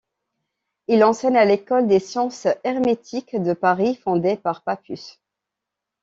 [0.87, 5.19] Il enseigne à l'École des Sciences hermétiques de Paris, fondée par Papus.